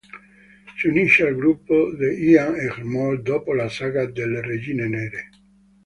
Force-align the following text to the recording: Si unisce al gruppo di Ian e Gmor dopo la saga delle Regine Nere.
Si 0.77 0.87
unisce 0.87 1.27
al 1.27 1.35
gruppo 1.35 1.93
di 1.95 2.09
Ian 2.31 2.55
e 2.55 2.69
Gmor 2.75 3.21
dopo 3.21 3.53
la 3.53 3.69
saga 3.69 4.07
delle 4.07 4.41
Regine 4.41 4.87
Nere. 4.87 5.29